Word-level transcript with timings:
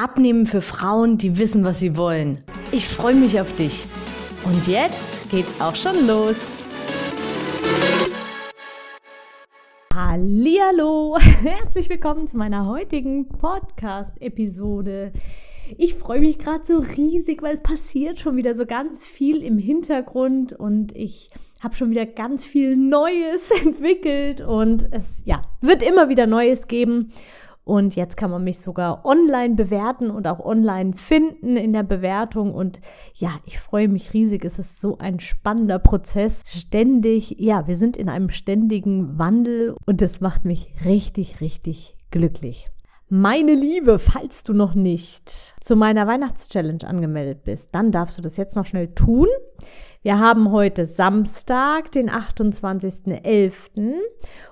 Abnehmen 0.00 0.46
für 0.46 0.60
Frauen, 0.60 1.18
die 1.18 1.40
wissen, 1.40 1.64
was 1.64 1.80
sie 1.80 1.96
wollen. 1.96 2.40
Ich 2.70 2.86
freue 2.86 3.16
mich 3.16 3.40
auf 3.40 3.52
dich. 3.56 3.84
Und 4.44 4.68
jetzt 4.68 5.28
geht's 5.28 5.60
auch 5.60 5.74
schon 5.74 6.06
los. 6.06 6.48
Hallihallo, 9.92 11.18
herzlich 11.42 11.88
willkommen 11.88 12.28
zu 12.28 12.36
meiner 12.36 12.66
heutigen 12.66 13.26
Podcast-Episode. 13.26 15.12
Ich 15.76 15.96
freue 15.96 16.20
mich 16.20 16.38
gerade 16.38 16.64
so 16.64 16.78
riesig, 16.78 17.42
weil 17.42 17.54
es 17.54 17.62
passiert 17.64 18.20
schon 18.20 18.36
wieder 18.36 18.54
so 18.54 18.66
ganz 18.66 19.04
viel 19.04 19.42
im 19.42 19.58
Hintergrund 19.58 20.52
und 20.52 20.94
ich 20.94 21.32
habe 21.58 21.74
schon 21.74 21.90
wieder 21.90 22.06
ganz 22.06 22.44
viel 22.44 22.76
Neues 22.76 23.50
entwickelt 23.64 24.42
und 24.42 24.86
es 24.92 25.06
ja, 25.24 25.42
wird 25.60 25.82
immer 25.82 26.08
wieder 26.08 26.28
Neues 26.28 26.68
geben. 26.68 27.10
Und 27.68 27.96
jetzt 27.96 28.16
kann 28.16 28.30
man 28.30 28.44
mich 28.44 28.60
sogar 28.60 29.04
online 29.04 29.54
bewerten 29.54 30.10
und 30.10 30.26
auch 30.26 30.40
online 30.40 30.94
finden 30.96 31.58
in 31.58 31.74
der 31.74 31.82
Bewertung. 31.82 32.54
Und 32.54 32.80
ja, 33.12 33.32
ich 33.44 33.60
freue 33.60 33.88
mich 33.88 34.14
riesig. 34.14 34.42
Es 34.46 34.58
ist 34.58 34.80
so 34.80 34.96
ein 34.96 35.20
spannender 35.20 35.78
Prozess. 35.78 36.44
Ständig, 36.46 37.36
ja, 37.38 37.66
wir 37.66 37.76
sind 37.76 37.98
in 37.98 38.08
einem 38.08 38.30
ständigen 38.30 39.18
Wandel 39.18 39.76
und 39.84 40.00
das 40.00 40.22
macht 40.22 40.46
mich 40.46 40.72
richtig, 40.86 41.42
richtig 41.42 41.98
glücklich. 42.10 42.70
Meine 43.10 43.52
Liebe, 43.52 43.98
falls 43.98 44.44
du 44.44 44.54
noch 44.54 44.74
nicht 44.74 45.54
zu 45.60 45.76
meiner 45.76 46.06
Weihnachtschallenge 46.06 46.88
angemeldet 46.88 47.44
bist, 47.44 47.74
dann 47.74 47.92
darfst 47.92 48.16
du 48.16 48.22
das 48.22 48.38
jetzt 48.38 48.56
noch 48.56 48.64
schnell 48.64 48.94
tun. 48.94 49.28
Wir 50.02 50.18
haben 50.20 50.52
heute 50.52 50.86
Samstag, 50.86 51.90
den 51.92 52.08
28.11. 52.08 53.94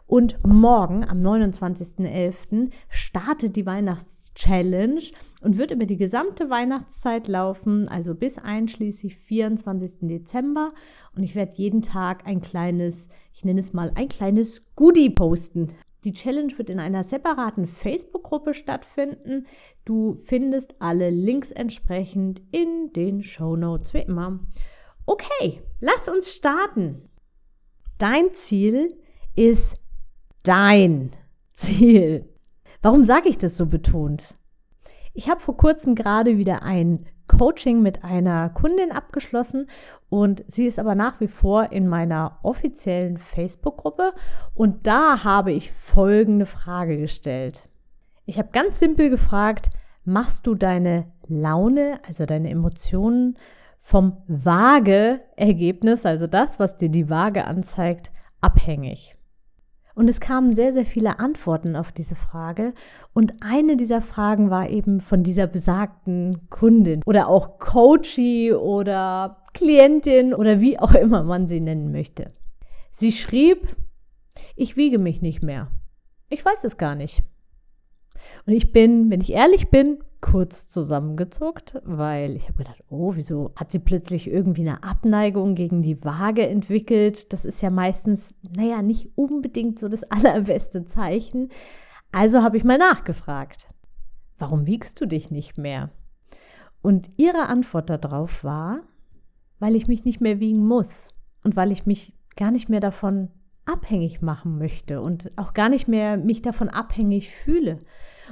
und 0.07 0.37
morgen, 0.45 1.05
am 1.09 1.23
29.11., 1.23 2.71
startet 2.89 3.55
die 3.55 3.65
Weihnachtschallenge 3.65 5.01
und 5.43 5.57
wird 5.57 5.71
über 5.71 5.87
die 5.87 5.97
gesamte 5.97 6.51
Weihnachtszeit 6.51 7.29
laufen, 7.29 7.89
also 7.89 8.15
bis 8.15 8.39
einschließlich 8.39 9.17
24. 9.19 10.09
Dezember. 10.09 10.73
Und 11.15 11.23
ich 11.23 11.37
werde 11.37 11.53
jeden 11.55 11.81
Tag 11.81 12.27
ein 12.27 12.41
kleines, 12.41 13.09
ich 13.33 13.45
nenne 13.45 13.61
es 13.61 13.73
mal 13.73 13.93
ein 13.95 14.09
kleines 14.09 14.63
Goodie 14.75 15.11
posten. 15.11 15.71
Die 16.05 16.13
Challenge 16.13 16.53
wird 16.59 16.71
in 16.71 16.81
einer 16.81 17.05
separaten 17.05 17.67
Facebook-Gruppe 17.67 18.55
stattfinden. 18.55 19.47
Du 19.85 20.15
findest 20.15 20.75
alle 20.81 21.11
Links 21.11 21.51
entsprechend 21.51 22.43
in 22.51 22.93
den 22.95 23.23
Show 23.23 23.57
Notes 23.57 23.95
wie 23.95 24.03
immer. 24.03 24.41
Okay, 25.09 25.63
lass 25.79 26.09
uns 26.09 26.35
starten. 26.35 27.09
Dein 27.97 28.35
Ziel 28.35 28.99
ist 29.37 29.77
dein 30.43 31.13
Ziel. 31.53 32.29
Warum 32.83 33.05
sage 33.05 33.29
ich 33.29 33.39
das 33.39 33.57
so 33.57 33.67
betont? 33.67 34.35
Ich 35.15 35.31
habe 35.31 35.41
vor 35.41 35.57
kurzem 35.57 35.95
gerade 35.95 36.39
wieder 36.39 36.63
ein 36.65 37.07
Coaching 37.29 37.83
mit 37.83 38.03
einer 38.03 38.51
Kundin 38.51 38.91
abgeschlossen 38.91 39.69
und 40.09 40.45
sie 40.49 40.67
ist 40.67 40.81
aber 40.81 40.97
nach 40.97 41.21
wie 41.21 41.29
vor 41.29 41.71
in 41.71 41.87
meiner 41.87 42.39
offiziellen 42.43 43.19
Facebook-Gruppe 43.19 44.13
und 44.55 44.89
da 44.89 45.23
habe 45.23 45.53
ich 45.53 45.71
folgende 45.71 46.47
Frage 46.47 46.99
gestellt. 46.99 47.69
Ich 48.27 48.39
habe 48.39 48.49
ganz 48.53 48.81
simpel 48.81 49.09
gefragt, 49.09 49.71
machst 50.05 50.47
du 50.49 50.57
deine 50.57 51.13
Laune, 51.29 52.01
also 52.07 52.27
deine 52.27 52.51
Emotionen 52.51 53.39
vom 53.87 54.17
Waage-Ergebnis, 54.27 56.05
also 56.07 56.27
das, 56.27 56.59
was 56.59 56.77
dir 56.77 56.89
die 56.89 57.09
Waage 57.09 57.45
anzeigt, 57.45 58.11
abhängig. 58.41 59.15
Und 59.95 60.11
es 60.11 60.19
kamen 60.19 60.57
sehr, 60.57 60.73
sehr 60.73 60.85
viele 60.85 61.21
Antworten 61.21 61.77
auf 61.77 61.93
diese 61.93 62.17
Frage. 62.17 62.75
Und 63.15 63.35
eine 63.43 63.77
dieser 63.77 64.01
Fragen 64.03 64.51
war 64.51 64.71
eben 64.71 64.99
von 65.01 65.23
dieser 65.23 65.47
besagten 65.47 66.51
Kundin 66.51 67.01
oder 67.07 67.29
auch 67.29 67.61
Coachie 67.61 68.53
oder 68.53 69.45
Klientin 69.55 70.35
oder 70.35 70.61
wie 70.61 70.81
auch 70.81 70.95
immer 70.95 71.23
man 71.23 71.47
sie 71.47 71.61
nennen 71.61 71.93
möchte. 71.93 72.33
Sie 72.91 73.13
schrieb, 73.13 73.77
ich 74.57 74.77
wiege 74.77 74.99
mich 74.99 75.23
nicht 75.23 75.45
mehr. 75.45 75.71
Ich 76.29 76.45
weiß 76.45 76.65
es 76.65 76.77
gar 76.77 76.97
nicht. 76.97 77.23
Und 78.47 78.53
ich 78.53 78.73
bin, 78.73 79.13
wenn 79.13 79.21
ich 79.21 79.33
ehrlich 79.33 79.71
bin, 79.71 79.99
kurz 80.21 80.67
zusammengezuckt, 80.67 81.81
weil 81.85 82.37
ich 82.37 82.45
habe 82.45 82.59
gedacht, 82.59 82.83
oh, 82.89 83.13
wieso 83.15 83.53
hat 83.57 83.73
sie 83.73 83.79
plötzlich 83.79 84.29
irgendwie 84.29 84.63
eine 84.63 84.83
Abneigung 84.83 85.55
gegen 85.55 85.83
die 85.83 86.03
Waage 86.05 86.49
entwickelt? 86.49 87.33
Das 87.33 87.45
ist 87.45 87.63
ja 87.63 87.71
meistens, 87.71 88.29
naja, 88.57 88.83
nicht 88.83 89.11
unbedingt 89.15 89.79
so 89.79 89.89
das 89.89 90.03
allerbeste 90.11 90.85
Zeichen. 90.85 91.51
Also 92.13 92.43
habe 92.43 92.57
ich 92.57 92.65
mal 92.65 92.79
nachgefragt, 92.79 93.69
warum 94.39 94.67
wiegst 94.67 95.01
du 95.01 95.07
dich 95.07 95.31
nicht 95.31 95.59
mehr? 95.59 95.91
Und 96.83 97.09
ihre 97.17 97.47
Antwort 97.47 97.91
darauf 97.91 98.45
war, 98.45 98.81
weil 99.59 99.75
ich 99.75 99.89
mich 99.89 100.05
nicht 100.05 100.21
mehr 100.21 100.41
wiegen 100.41 100.67
muss 100.67 101.09
und 101.43 101.57
weil 101.57 101.73
ich 101.73 101.87
mich 101.87 102.13
gar 102.37 102.51
nicht 102.51 102.69
mehr 102.69 102.81
davon 102.81 103.31
abhängig 103.65 104.23
machen 104.23 104.59
möchte 104.59 105.01
und 105.01 105.33
auch 105.37 105.53
gar 105.53 105.69
nicht 105.69 105.89
mehr 105.89 106.17
mich 106.17 106.43
davon 106.43 106.69
abhängig 106.69 107.31
fühle. 107.31 107.81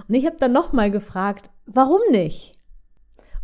Und 0.08 0.14
ich 0.14 0.26
habe 0.26 0.36
dann 0.38 0.52
nochmal 0.52 0.90
gefragt, 0.90 1.50
warum 1.66 2.00
nicht? 2.10 2.58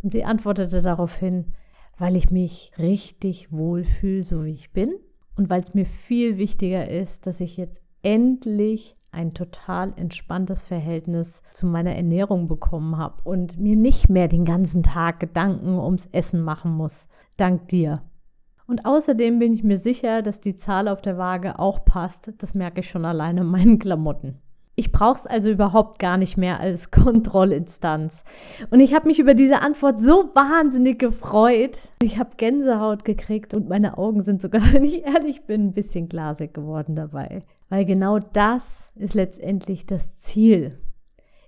Und 0.03 0.11
sie 0.11 0.23
antwortete 0.23 0.81
daraufhin, 0.81 1.53
weil 1.97 2.15
ich 2.15 2.31
mich 2.31 2.71
richtig 2.77 3.51
wohlfühle, 3.51 4.23
so 4.23 4.45
wie 4.45 4.53
ich 4.53 4.71
bin 4.71 4.95
und 5.35 5.49
weil 5.49 5.61
es 5.61 5.73
mir 5.73 5.85
viel 5.85 6.37
wichtiger 6.37 6.89
ist, 6.89 7.25
dass 7.27 7.39
ich 7.39 7.57
jetzt 7.57 7.81
endlich 8.01 8.95
ein 9.11 9.33
total 9.33 9.93
entspanntes 9.97 10.61
Verhältnis 10.61 11.43
zu 11.51 11.67
meiner 11.67 11.95
Ernährung 11.95 12.47
bekommen 12.47 12.97
habe 12.97 13.21
und 13.23 13.59
mir 13.59 13.75
nicht 13.75 14.09
mehr 14.09 14.27
den 14.27 14.45
ganzen 14.45 14.83
Tag 14.83 15.19
Gedanken 15.19 15.77
ums 15.77 16.07
Essen 16.11 16.41
machen 16.41 16.71
muss. 16.71 17.07
Dank 17.37 17.67
dir. 17.67 18.01
Und 18.67 18.85
außerdem 18.85 19.39
bin 19.39 19.53
ich 19.53 19.63
mir 19.63 19.77
sicher, 19.77 20.21
dass 20.21 20.39
die 20.39 20.55
Zahl 20.55 20.87
auf 20.87 21.01
der 21.01 21.17
Waage 21.17 21.59
auch 21.59 21.83
passt. 21.83 22.31
Das 22.37 22.53
merke 22.53 22.79
ich 22.79 22.89
schon 22.89 23.03
alleine 23.03 23.41
in 23.41 23.47
meinen 23.47 23.79
Klamotten. 23.79 24.37
Ich 24.81 24.91
brauche 24.91 25.19
es 25.19 25.27
also 25.27 25.51
überhaupt 25.51 25.99
gar 25.99 26.17
nicht 26.17 26.37
mehr 26.37 26.59
als 26.59 26.89
Kontrollinstanz. 26.91 28.23
Und 28.71 28.79
ich 28.79 28.95
habe 28.95 29.07
mich 29.07 29.19
über 29.19 29.35
diese 29.35 29.61
Antwort 29.61 30.01
so 30.01 30.31
wahnsinnig 30.33 30.97
gefreut. 30.97 31.91
Ich 32.01 32.17
habe 32.17 32.31
Gänsehaut 32.35 33.05
gekriegt 33.05 33.53
und 33.53 33.69
meine 33.69 33.99
Augen 33.99 34.23
sind 34.23 34.41
sogar, 34.41 34.63
wenn 34.73 34.83
ich 34.83 35.05
ehrlich 35.05 35.45
bin, 35.45 35.67
ein 35.67 35.73
bisschen 35.73 36.09
glasig 36.09 36.55
geworden 36.55 36.95
dabei. 36.95 37.43
Weil 37.69 37.85
genau 37.85 38.17
das 38.17 38.89
ist 38.95 39.13
letztendlich 39.13 39.85
das 39.85 40.17
Ziel. 40.17 40.79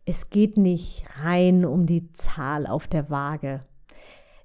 Es 0.06 0.30
geht 0.30 0.56
nicht 0.56 1.04
rein 1.24 1.66
um 1.66 1.88
die 1.88 2.14
Zahl 2.14 2.68
auf 2.68 2.86
der 2.86 3.10
Waage. 3.10 3.66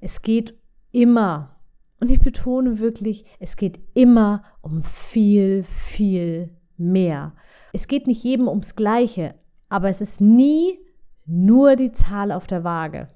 Es 0.00 0.22
geht 0.22 0.54
immer, 0.92 1.56
und 2.00 2.10
ich 2.10 2.20
betone 2.20 2.78
wirklich, 2.78 3.26
es 3.38 3.56
geht 3.56 3.80
immer 3.92 4.44
um 4.62 4.82
viel, 4.82 5.64
viel 5.64 6.57
mehr. 6.78 7.34
Es 7.72 7.86
geht 7.88 8.06
nicht 8.06 8.22
jedem 8.22 8.48
ums 8.48 8.76
Gleiche, 8.76 9.34
aber 9.68 9.88
es 9.88 10.00
ist 10.00 10.20
nie 10.20 10.78
nur 11.26 11.76
die 11.76 11.92
Zahl 11.92 12.32
auf 12.32 12.46
der 12.46 12.64
Waage. 12.64 13.08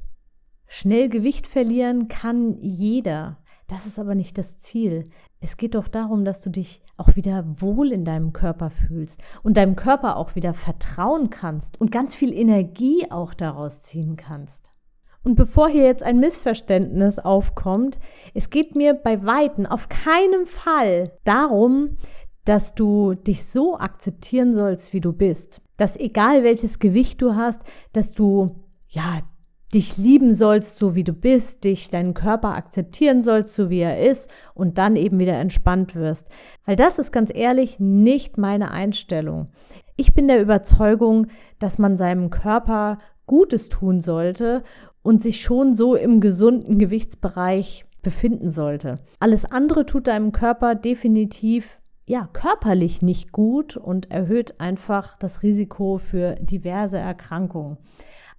Schnell 0.66 1.08
Gewicht 1.08 1.46
verlieren 1.46 2.08
kann 2.08 2.56
jeder. 2.60 3.38
Das 3.68 3.86
ist 3.86 3.98
aber 3.98 4.14
nicht 4.14 4.36
das 4.36 4.58
Ziel. 4.58 5.10
Es 5.40 5.56
geht 5.56 5.74
doch 5.74 5.88
darum, 5.88 6.24
dass 6.24 6.40
du 6.40 6.50
dich 6.50 6.82
auch 6.96 7.16
wieder 7.16 7.44
wohl 7.58 7.90
in 7.90 8.04
deinem 8.04 8.32
Körper 8.32 8.70
fühlst 8.70 9.20
und 9.42 9.56
deinem 9.56 9.76
Körper 9.76 10.16
auch 10.16 10.34
wieder 10.34 10.54
vertrauen 10.54 11.30
kannst 11.30 11.80
und 11.80 11.90
ganz 11.90 12.14
viel 12.14 12.32
Energie 12.32 13.10
auch 13.10 13.34
daraus 13.34 13.82
ziehen 13.82 14.16
kannst. 14.16 14.62
Und 15.24 15.36
bevor 15.36 15.68
hier 15.68 15.84
jetzt 15.84 16.02
ein 16.02 16.18
Missverständnis 16.18 17.18
aufkommt, 17.18 17.98
es 18.34 18.50
geht 18.50 18.74
mir 18.74 18.94
bei 18.94 19.24
Weitem 19.24 19.66
auf 19.66 19.88
keinen 19.88 20.46
Fall 20.46 21.12
darum, 21.24 21.96
dass 22.44 22.74
du 22.74 23.14
dich 23.14 23.44
so 23.44 23.78
akzeptieren 23.78 24.52
sollst, 24.52 24.92
wie 24.92 25.00
du 25.00 25.12
bist. 25.12 25.60
Dass 25.76 25.96
egal 25.96 26.42
welches 26.42 26.78
Gewicht 26.78 27.22
du 27.22 27.34
hast, 27.34 27.62
dass 27.92 28.12
du 28.12 28.56
ja 28.88 29.22
dich 29.72 29.96
lieben 29.96 30.34
sollst, 30.34 30.76
so 30.76 30.94
wie 30.94 31.04
du 31.04 31.12
bist, 31.12 31.64
dich 31.64 31.88
deinen 31.88 32.14
Körper 32.14 32.54
akzeptieren 32.54 33.22
sollst, 33.22 33.54
so 33.54 33.70
wie 33.70 33.80
er 33.80 34.06
ist 34.06 34.30
und 34.54 34.76
dann 34.78 34.96
eben 34.96 35.18
wieder 35.18 35.38
entspannt 35.38 35.94
wirst. 35.94 36.28
Weil 36.66 36.76
das 36.76 36.98
ist 36.98 37.10
ganz 37.10 37.30
ehrlich 37.34 37.80
nicht 37.80 38.36
meine 38.36 38.70
Einstellung. 38.70 39.48
Ich 39.96 40.14
bin 40.14 40.28
der 40.28 40.42
Überzeugung, 40.42 41.28
dass 41.58 41.78
man 41.78 41.96
seinem 41.96 42.30
Körper 42.30 42.98
Gutes 43.26 43.68
tun 43.68 44.00
sollte 44.00 44.62
und 45.02 45.22
sich 45.22 45.40
schon 45.40 45.74
so 45.74 45.94
im 45.94 46.20
gesunden 46.20 46.78
Gewichtsbereich 46.78 47.86
befinden 48.02 48.50
sollte. 48.50 48.96
Alles 49.20 49.44
andere 49.44 49.86
tut 49.86 50.06
deinem 50.06 50.32
Körper 50.32 50.74
definitiv 50.74 51.78
ja, 52.06 52.28
körperlich 52.32 53.02
nicht 53.02 53.32
gut 53.32 53.76
und 53.76 54.10
erhöht 54.10 54.60
einfach 54.60 55.16
das 55.18 55.42
Risiko 55.42 55.98
für 55.98 56.34
diverse 56.36 56.98
Erkrankungen. 56.98 57.78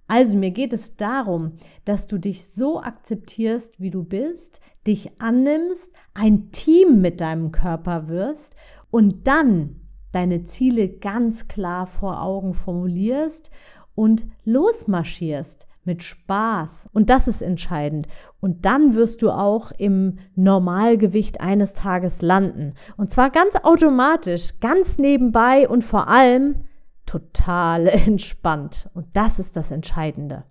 Also 0.06 0.36
mir 0.36 0.50
geht 0.50 0.72
es 0.74 0.96
darum, 0.96 1.52
dass 1.84 2.06
du 2.06 2.18
dich 2.18 2.46
so 2.46 2.80
akzeptierst, 2.82 3.80
wie 3.80 3.90
du 3.90 4.04
bist, 4.04 4.60
dich 4.86 5.18
annimmst, 5.20 5.90
ein 6.12 6.50
Team 6.50 7.00
mit 7.00 7.22
deinem 7.22 7.52
Körper 7.52 8.08
wirst 8.08 8.54
und 8.90 9.26
dann 9.26 9.80
deine 10.12 10.44
Ziele 10.44 10.88
ganz 10.88 11.48
klar 11.48 11.86
vor 11.86 12.22
Augen 12.22 12.52
formulierst 12.52 13.50
und 13.94 14.26
losmarschierst 14.44 15.66
mit 15.86 16.02
Spaß. 16.02 16.88
Und 16.92 17.10
das 17.10 17.28
ist 17.28 17.42
entscheidend. 17.42 18.06
Und 18.40 18.64
dann 18.64 18.94
wirst 18.94 19.22
du 19.22 19.30
auch 19.30 19.72
im 19.72 20.18
Normalgewicht 20.34 21.40
eines 21.40 21.74
Tages 21.74 22.22
landen. 22.22 22.74
Und 22.96 23.10
zwar 23.10 23.30
ganz 23.30 23.54
automatisch, 23.62 24.60
ganz 24.60 24.98
nebenbei 24.98 25.68
und 25.68 25.82
vor 25.84 26.08
allem 26.08 26.64
total 27.06 27.86
entspannt. 28.06 28.88
Und 28.94 29.06
das 29.14 29.38
ist 29.38 29.56
das 29.56 29.70
Entscheidende. 29.70 30.44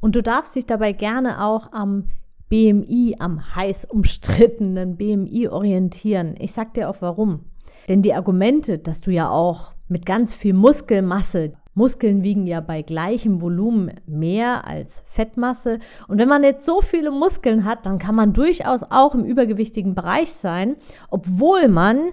Und 0.00 0.16
du 0.16 0.22
darfst 0.22 0.56
dich 0.56 0.66
dabei 0.66 0.92
gerne 0.92 1.44
auch 1.44 1.72
am 1.72 2.06
BMI, 2.48 3.16
am 3.18 3.54
heiß 3.54 3.84
umstrittenen 3.84 4.96
BMI 4.96 5.48
orientieren. 5.48 6.34
Ich 6.38 6.52
sag 6.52 6.74
dir 6.74 6.90
auch 6.90 6.96
warum. 7.00 7.44
Denn 7.88 8.02
die 8.02 8.14
Argumente, 8.14 8.78
dass 8.78 9.00
du 9.00 9.10
ja 9.10 9.30
auch 9.30 9.72
mit 9.88 10.06
ganz 10.06 10.32
viel 10.32 10.54
Muskelmasse 10.54 11.52
Muskeln 11.74 12.22
wiegen 12.22 12.46
ja 12.46 12.60
bei 12.60 12.82
gleichem 12.82 13.40
Volumen 13.40 13.92
mehr 14.06 14.66
als 14.66 15.02
Fettmasse. 15.06 15.78
Und 16.08 16.18
wenn 16.18 16.28
man 16.28 16.42
jetzt 16.42 16.66
so 16.66 16.80
viele 16.80 17.10
Muskeln 17.10 17.64
hat, 17.64 17.86
dann 17.86 17.98
kann 17.98 18.14
man 18.14 18.32
durchaus 18.32 18.82
auch 18.82 19.14
im 19.14 19.24
übergewichtigen 19.24 19.94
Bereich 19.94 20.32
sein, 20.32 20.76
obwohl 21.10 21.68
man 21.68 22.10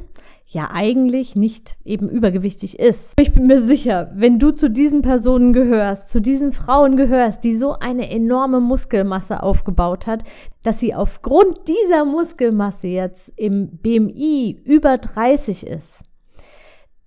ja 0.50 0.70
eigentlich 0.72 1.36
nicht 1.36 1.76
eben 1.84 2.08
übergewichtig 2.10 2.80
ist. 2.80 3.14
Ich 3.20 3.34
bin 3.34 3.48
mir 3.48 3.62
sicher, 3.62 4.12
wenn 4.16 4.40
du 4.40 4.52
zu 4.52 4.70
diesen 4.70 5.02
Personen 5.02 5.52
gehörst, 5.52 6.08
zu 6.08 6.22
diesen 6.22 6.54
Frauen 6.54 6.96
gehörst, 6.96 7.44
die 7.44 7.58
so 7.58 7.74
eine 7.74 8.10
enorme 8.10 8.62
Muskelmasse 8.62 9.44
aufgebaut 9.44 10.08
hat, 10.08 10.24
dass 10.64 10.80
sie 10.80 10.96
aufgrund 10.96 11.68
dieser 11.68 12.06
Muskelmasse 12.06 12.88
jetzt 12.88 13.34
im 13.36 13.78
BMI 13.78 14.62
über 14.64 14.98
30 14.98 15.68
ist, 15.68 16.00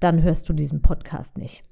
dann 0.00 0.22
hörst 0.22 0.48
du 0.48 0.52
diesen 0.52 0.82
Podcast 0.82 1.38
nicht. 1.38 1.64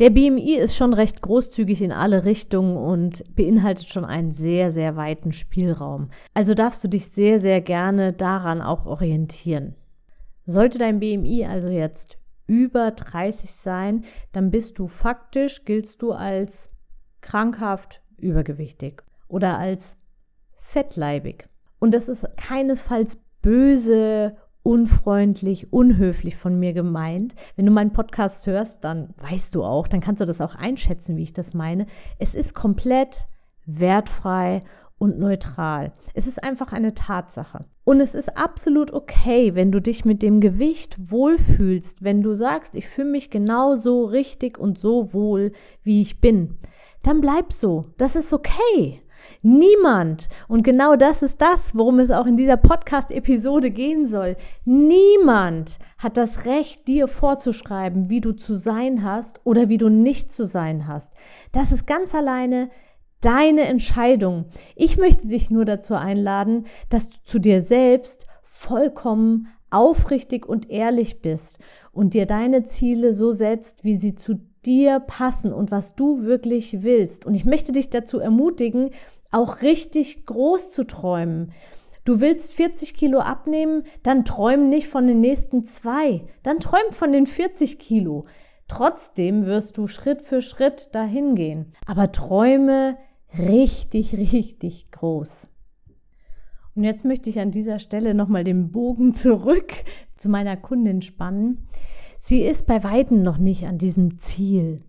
Der 0.00 0.08
BMI 0.08 0.54
ist 0.54 0.76
schon 0.76 0.94
recht 0.94 1.20
großzügig 1.20 1.82
in 1.82 1.92
alle 1.92 2.24
Richtungen 2.24 2.78
und 2.78 3.22
beinhaltet 3.36 3.86
schon 3.86 4.06
einen 4.06 4.32
sehr, 4.32 4.72
sehr 4.72 4.96
weiten 4.96 5.34
Spielraum. 5.34 6.08
Also 6.32 6.54
darfst 6.54 6.82
du 6.82 6.88
dich 6.88 7.08
sehr, 7.08 7.38
sehr 7.38 7.60
gerne 7.60 8.14
daran 8.14 8.62
auch 8.62 8.86
orientieren. 8.86 9.74
Sollte 10.46 10.78
dein 10.78 11.00
BMI 11.00 11.44
also 11.44 11.68
jetzt 11.68 12.16
über 12.46 12.92
30 12.92 13.50
sein, 13.50 14.04
dann 14.32 14.50
bist 14.50 14.78
du 14.78 14.88
faktisch, 14.88 15.66
giltst 15.66 16.00
du 16.00 16.12
als 16.12 16.70
krankhaft 17.20 18.00
übergewichtig 18.16 19.02
oder 19.28 19.58
als 19.58 19.98
fettleibig. 20.62 21.46
Und 21.78 21.92
das 21.92 22.08
ist 22.08 22.26
keinesfalls 22.38 23.18
böse 23.42 24.34
unfreundlich, 24.62 25.72
unhöflich 25.72 26.36
von 26.36 26.58
mir 26.58 26.72
gemeint. 26.72 27.34
Wenn 27.56 27.66
du 27.66 27.72
meinen 27.72 27.92
Podcast 27.92 28.46
hörst, 28.46 28.84
dann 28.84 29.14
weißt 29.18 29.54
du 29.54 29.64
auch, 29.64 29.88
dann 29.88 30.00
kannst 30.00 30.20
du 30.20 30.26
das 30.26 30.40
auch 30.40 30.54
einschätzen, 30.54 31.16
wie 31.16 31.22
ich 31.22 31.32
das 31.32 31.54
meine. 31.54 31.86
Es 32.18 32.34
ist 32.34 32.54
komplett 32.54 33.28
wertfrei 33.66 34.62
und 34.98 35.18
neutral. 35.18 35.92
Es 36.12 36.26
ist 36.26 36.44
einfach 36.44 36.72
eine 36.72 36.94
Tatsache. 36.94 37.64
Und 37.84 38.00
es 38.00 38.14
ist 38.14 38.36
absolut 38.36 38.92
okay, 38.92 39.54
wenn 39.54 39.72
du 39.72 39.80
dich 39.80 40.04
mit 40.04 40.22
dem 40.22 40.40
Gewicht 40.40 40.96
wohlfühlst, 41.10 42.04
wenn 42.04 42.20
du 42.20 42.34
sagst, 42.34 42.74
ich 42.74 42.86
fühle 42.86 43.10
mich 43.10 43.30
genau 43.30 43.76
so 43.76 44.04
richtig 44.04 44.58
und 44.58 44.78
so 44.78 45.14
wohl, 45.14 45.52
wie 45.82 46.02
ich 46.02 46.20
bin. 46.20 46.58
Dann 47.02 47.22
bleib 47.22 47.52
so. 47.52 47.86
Das 47.96 48.14
ist 48.14 48.32
okay. 48.34 49.00
Niemand, 49.42 50.28
und 50.48 50.62
genau 50.62 50.96
das 50.96 51.22
ist 51.22 51.40
das, 51.40 51.74
worum 51.74 51.98
es 51.98 52.10
auch 52.10 52.26
in 52.26 52.36
dieser 52.36 52.56
Podcast-Episode 52.56 53.70
gehen 53.70 54.06
soll, 54.06 54.36
niemand 54.64 55.78
hat 55.98 56.16
das 56.16 56.44
Recht, 56.44 56.88
dir 56.88 57.08
vorzuschreiben, 57.08 58.08
wie 58.08 58.20
du 58.20 58.32
zu 58.32 58.56
sein 58.56 59.04
hast 59.04 59.40
oder 59.44 59.68
wie 59.68 59.78
du 59.78 59.88
nicht 59.88 60.32
zu 60.32 60.46
sein 60.46 60.86
hast. 60.86 61.12
Das 61.52 61.72
ist 61.72 61.86
ganz 61.86 62.14
alleine 62.14 62.70
deine 63.20 63.62
Entscheidung. 63.62 64.46
Ich 64.76 64.96
möchte 64.96 65.28
dich 65.28 65.50
nur 65.50 65.64
dazu 65.64 65.94
einladen, 65.94 66.66
dass 66.88 67.10
du 67.10 67.16
zu 67.24 67.38
dir 67.38 67.62
selbst 67.62 68.26
vollkommen 68.42 69.48
aufrichtig 69.70 70.46
und 70.46 70.70
ehrlich 70.70 71.22
bist 71.22 71.58
und 71.92 72.14
dir 72.14 72.26
deine 72.26 72.64
Ziele 72.64 73.14
so 73.14 73.32
setzt, 73.32 73.84
wie 73.84 73.96
sie 73.96 74.14
zu 74.14 74.40
dir 74.66 75.00
passen 75.00 75.52
und 75.52 75.70
was 75.70 75.94
du 75.94 76.24
wirklich 76.24 76.82
willst. 76.82 77.26
Und 77.26 77.34
ich 77.34 77.44
möchte 77.44 77.72
dich 77.72 77.90
dazu 77.90 78.18
ermutigen, 78.18 78.90
auch 79.30 79.62
richtig 79.62 80.26
groß 80.26 80.70
zu 80.70 80.84
träumen. 80.84 81.52
Du 82.04 82.20
willst 82.20 82.52
40 82.52 82.94
Kilo 82.94 83.20
abnehmen, 83.20 83.84
dann 84.02 84.24
träum 84.24 84.68
nicht 84.68 84.88
von 84.88 85.06
den 85.06 85.20
nächsten 85.20 85.64
zwei, 85.64 86.24
dann 86.42 86.58
träum 86.58 86.92
von 86.92 87.12
den 87.12 87.26
40 87.26 87.78
Kilo. 87.78 88.24
Trotzdem 88.68 89.46
wirst 89.46 89.76
du 89.76 89.86
Schritt 89.86 90.22
für 90.22 90.42
Schritt 90.42 90.94
dahin 90.94 91.34
gehen. 91.34 91.72
Aber 91.86 92.12
träume 92.12 92.96
richtig, 93.36 94.14
richtig 94.16 94.90
groß. 94.90 95.48
Und 96.76 96.84
jetzt 96.84 97.04
möchte 97.04 97.28
ich 97.28 97.40
an 97.40 97.50
dieser 97.50 97.78
Stelle 97.78 98.14
nochmal 98.14 98.44
den 98.44 98.70
Bogen 98.70 99.12
zurück 99.12 99.72
zu 100.14 100.28
meiner 100.28 100.56
Kundin 100.56 101.02
spannen. 101.02 101.66
Sie 102.20 102.42
ist 102.42 102.66
bei 102.66 102.84
weitem 102.84 103.22
noch 103.22 103.38
nicht 103.38 103.66
an 103.66 103.78
diesem 103.78 104.18
Ziel. 104.18 104.82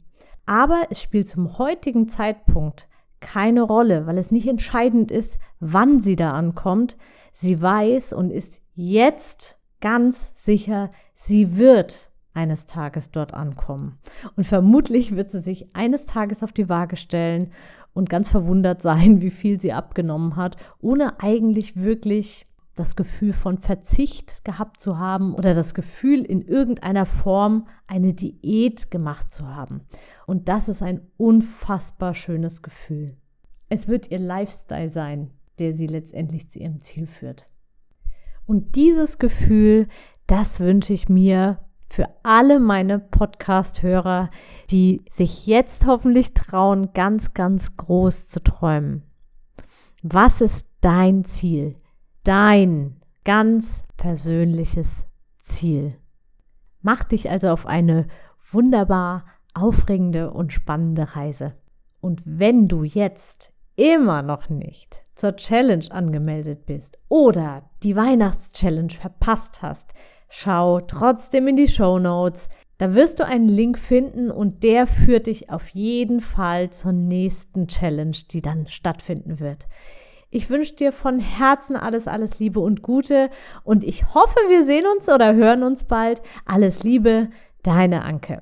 Aber 0.45 0.87
es 0.89 1.01
spielt 1.01 1.27
zum 1.27 1.57
heutigen 1.57 2.07
Zeitpunkt 2.07 2.87
keine 3.19 3.61
Rolle, 3.61 4.05
weil 4.05 4.17
es 4.17 4.31
nicht 4.31 4.47
entscheidend 4.47 5.11
ist, 5.11 5.39
wann 5.59 6.01
sie 6.01 6.15
da 6.15 6.31
ankommt. 6.33 6.97
Sie 7.33 7.61
weiß 7.61 8.13
und 8.13 8.31
ist 8.31 8.61
jetzt 8.75 9.57
ganz 9.79 10.31
sicher, 10.35 10.91
sie 11.15 11.57
wird 11.57 12.11
eines 12.33 12.65
Tages 12.65 13.11
dort 13.11 13.33
ankommen. 13.33 13.99
Und 14.35 14.45
vermutlich 14.45 15.15
wird 15.15 15.31
sie 15.31 15.41
sich 15.41 15.75
eines 15.75 16.05
Tages 16.05 16.43
auf 16.43 16.51
die 16.51 16.69
Waage 16.69 16.97
stellen 16.97 17.51
und 17.93 18.09
ganz 18.09 18.29
verwundert 18.29 18.81
sein, 18.81 19.21
wie 19.21 19.31
viel 19.31 19.59
sie 19.59 19.73
abgenommen 19.73 20.35
hat, 20.35 20.57
ohne 20.79 21.19
eigentlich 21.21 21.75
wirklich 21.75 22.47
das 22.75 22.95
Gefühl 22.95 23.33
von 23.33 23.57
Verzicht 23.57 24.45
gehabt 24.45 24.79
zu 24.79 24.97
haben 24.97 25.33
oder 25.33 25.53
das 25.53 25.73
Gefühl, 25.73 26.23
in 26.23 26.41
irgendeiner 26.41 27.05
Form 27.05 27.67
eine 27.87 28.13
Diät 28.13 28.91
gemacht 28.91 29.31
zu 29.31 29.47
haben. 29.47 29.81
Und 30.25 30.47
das 30.47 30.69
ist 30.69 30.81
ein 30.81 31.01
unfassbar 31.17 32.13
schönes 32.13 32.61
Gefühl. 32.61 33.17
Es 33.69 33.87
wird 33.87 34.09
ihr 34.11 34.19
Lifestyle 34.19 34.89
sein, 34.89 35.31
der 35.59 35.73
sie 35.73 35.87
letztendlich 35.87 36.49
zu 36.49 36.59
ihrem 36.59 36.81
Ziel 36.81 37.07
führt. 37.07 37.45
Und 38.45 38.75
dieses 38.75 39.19
Gefühl, 39.19 39.87
das 40.27 40.59
wünsche 40.59 40.93
ich 40.93 41.09
mir 41.09 41.59
für 41.89 42.07
alle 42.23 42.59
meine 42.59 42.99
Podcast-Hörer, 42.99 44.29
die 44.69 45.03
sich 45.11 45.45
jetzt 45.45 45.85
hoffentlich 45.85 46.33
trauen, 46.33 46.93
ganz, 46.93 47.33
ganz 47.33 47.75
groß 47.75 48.27
zu 48.27 48.41
träumen. 48.41 49.03
Was 50.01 50.41
ist 50.41 50.65
dein 50.79 51.25
Ziel? 51.25 51.73
Dein 52.23 53.01
ganz 53.23 53.83
persönliches 53.97 55.05
Ziel. 55.41 55.95
Mach 56.83 57.03
dich 57.03 57.31
also 57.31 57.49
auf 57.49 57.65
eine 57.65 58.05
wunderbar 58.51 59.23
aufregende 59.55 60.29
und 60.31 60.53
spannende 60.53 61.15
Reise. 61.15 61.53
Und 61.99 62.21
wenn 62.23 62.67
du 62.67 62.83
jetzt 62.83 63.51
immer 63.75 64.21
noch 64.21 64.49
nicht 64.49 65.03
zur 65.15 65.35
Challenge 65.35 65.85
angemeldet 65.89 66.67
bist 66.67 66.99
oder 67.09 67.63
die 67.81 67.95
Weihnachtschallenge 67.95 68.91
verpasst 68.91 69.63
hast, 69.63 69.91
schau 70.29 70.79
trotzdem 70.81 71.47
in 71.47 71.55
die 71.55 71.67
Show 71.67 71.97
Notes. 71.97 72.49
Da 72.77 72.93
wirst 72.93 73.19
du 73.19 73.25
einen 73.25 73.49
Link 73.49 73.79
finden 73.79 74.29
und 74.29 74.61
der 74.61 74.85
führt 74.85 75.25
dich 75.25 75.49
auf 75.49 75.69
jeden 75.69 76.19
Fall 76.19 76.69
zur 76.69 76.91
nächsten 76.91 77.67
Challenge, 77.67 78.17
die 78.29 78.41
dann 78.41 78.67
stattfinden 78.67 79.39
wird. 79.39 79.65
Ich 80.33 80.49
wünsche 80.49 80.75
dir 80.75 80.93
von 80.93 81.19
Herzen 81.19 81.75
alles, 81.75 82.07
alles 82.07 82.39
Liebe 82.39 82.61
und 82.61 82.81
Gute 82.81 83.29
und 83.65 83.83
ich 83.83 84.15
hoffe, 84.15 84.37
wir 84.47 84.63
sehen 84.65 84.85
uns 84.95 85.09
oder 85.09 85.35
hören 85.35 85.61
uns 85.61 85.83
bald. 85.83 86.21
Alles 86.45 86.83
Liebe, 86.83 87.29
deine 87.63 88.03
Anke. 88.03 88.41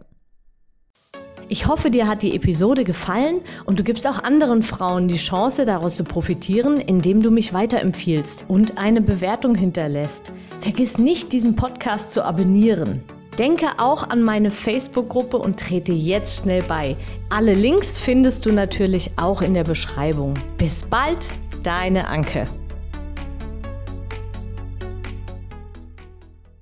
Ich 1.47 1.65
hoffe, 1.65 1.89
dir 1.89 2.07
hat 2.07 2.21
die 2.21 2.35
Episode 2.35 2.83
gefallen 2.83 3.41
und 3.65 3.79
du 3.79 3.83
gibst 3.83 4.05
auch 4.05 4.21
anderen 4.23 4.61
Frauen 4.61 5.07
die 5.07 5.17
Chance, 5.17 5.65
daraus 5.65 5.95
zu 5.95 6.03
profitieren, 6.03 6.77
indem 6.77 7.23
du 7.23 7.31
mich 7.31 7.55
weiterempfiehlst 7.55 8.45
und 8.47 8.77
eine 8.77 9.01
Bewertung 9.01 9.55
hinterlässt. 9.55 10.31
Vergiss 10.61 10.99
nicht, 10.99 11.33
diesen 11.33 11.55
Podcast 11.55 12.11
zu 12.11 12.23
abonnieren. 12.23 13.01
Denke 13.39 13.65
auch 13.79 14.07
an 14.09 14.21
meine 14.21 14.51
Facebook-Gruppe 14.51 15.37
und 15.37 15.59
trete 15.59 15.93
jetzt 15.93 16.43
schnell 16.43 16.61
bei. 16.67 16.95
Alle 17.31 17.55
Links 17.55 17.97
findest 17.97 18.45
du 18.45 18.51
natürlich 18.51 19.09
auch 19.15 19.41
in 19.41 19.55
der 19.55 19.63
Beschreibung. 19.63 20.35
Bis 20.59 20.83
bald, 20.83 21.25
deine 21.63 22.07
Anke. 22.07 22.45